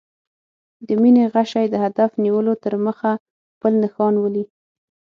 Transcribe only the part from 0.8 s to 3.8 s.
د مینې غشی د هدف نیولو تر مخه خپل